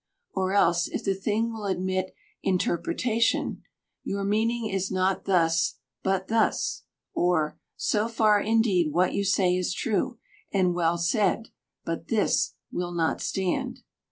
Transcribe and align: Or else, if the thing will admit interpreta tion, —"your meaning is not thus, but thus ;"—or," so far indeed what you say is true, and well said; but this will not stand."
Or 0.33 0.51
else, 0.53 0.87
if 0.87 1.03
the 1.03 1.13
thing 1.13 1.53
will 1.53 1.65
admit 1.65 2.15
interpreta 2.43 3.21
tion, 3.21 3.61
—"your 4.03 4.23
meaning 4.23 4.65
is 4.67 4.89
not 4.89 5.25
thus, 5.25 5.75
but 6.01 6.27
thus 6.27 6.85
;"—or," 7.13 7.59
so 7.75 8.07
far 8.07 8.41
indeed 8.41 8.91
what 8.91 9.13
you 9.13 9.23
say 9.23 9.55
is 9.55 9.75
true, 9.75 10.17
and 10.51 10.73
well 10.73 10.97
said; 10.97 11.49
but 11.85 12.07
this 12.07 12.55
will 12.71 12.93
not 12.95 13.21
stand." 13.21 13.81